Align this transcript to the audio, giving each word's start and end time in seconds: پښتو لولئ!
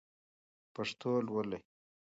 پښتو 0.75 1.09
لولئ! 1.27 1.61